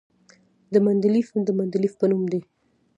[0.73, 2.41] د مندلیفیم د مندلیف په نوم دی.